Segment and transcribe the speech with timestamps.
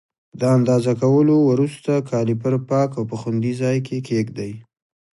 [0.39, 4.51] د اندازه کولو وروسته کالیپر پاک او په خوندي ځای کې کېږدئ.